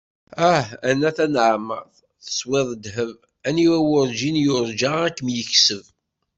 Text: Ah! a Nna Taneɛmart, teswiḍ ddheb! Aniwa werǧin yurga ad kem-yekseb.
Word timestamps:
Ah! 0.51 0.65
a 0.87 0.89
Nna 0.95 1.11
Taneɛmart, 1.17 1.93
teswiḍ 2.25 2.69
ddheb! 2.75 3.11
Aniwa 3.47 3.79
werǧin 3.89 4.37
yurga 4.45 4.89
ad 5.05 5.13
kem-yekseb. 5.17 5.83